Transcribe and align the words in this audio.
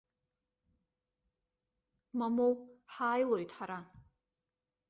Мамоу, 2.17 2.53
ҳааилоит 2.93 3.51
ҳара. 3.57 3.79